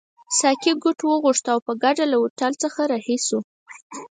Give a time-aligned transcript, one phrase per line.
[0.39, 3.39] ساقي کوټ واغوست او په ګډه له هوټل څخه رهي شوو.